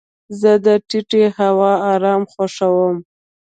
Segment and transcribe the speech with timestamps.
[0.39, 2.95] زه د ټیټې هوا ارام خوښوم.